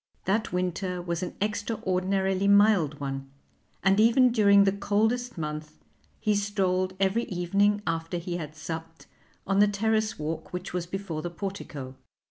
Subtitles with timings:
[0.25, 3.29] That winter was an extraordinarily mild one,
[3.83, 5.77] and even during the coldest month
[6.19, 9.05] he strolled every evening after he had supped
[9.45, 11.93] on the terrace walk which was before the portico.